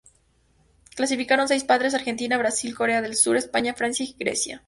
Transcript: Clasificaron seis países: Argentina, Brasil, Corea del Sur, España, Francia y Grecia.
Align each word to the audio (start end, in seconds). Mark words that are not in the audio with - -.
Clasificaron 0.95 1.47
seis 1.47 1.63
países: 1.63 1.93
Argentina, 1.93 2.35
Brasil, 2.39 2.73
Corea 2.73 3.03
del 3.03 3.15
Sur, 3.15 3.37
España, 3.37 3.75
Francia 3.75 4.03
y 4.03 4.13
Grecia. 4.17 4.59